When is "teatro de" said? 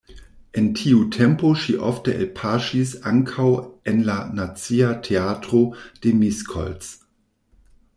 5.11-6.19